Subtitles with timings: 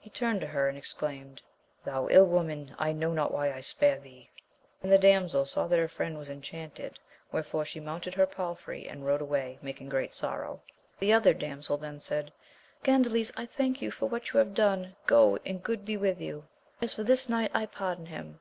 [0.00, 1.42] He turned to her and exclaimed,
[1.84, 2.74] Thou ill woman!
[2.78, 4.30] I know not why I spare thee.
[4.82, 6.98] And the damsel saw that her friend was enchanted,
[7.30, 10.62] where fore she mounted her palfrey and rode away, making great sorrow.
[10.98, 12.32] The other damsel then said,
[12.84, 16.46] Gandales I thank you for what you have done, go and good be with you!
[16.80, 18.40] as for this knight, I pardon him.